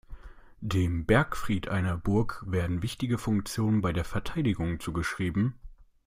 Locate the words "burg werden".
1.95-2.81